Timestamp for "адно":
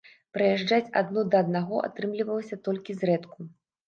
1.01-1.23